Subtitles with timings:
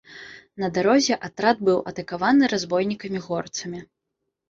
[0.63, 3.89] На дарозе атрад быў атакаваны разбойнікамі-горцамі.